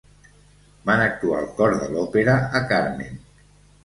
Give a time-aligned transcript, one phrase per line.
[0.89, 3.21] Van actuar al cor de l'òpera a Carmen.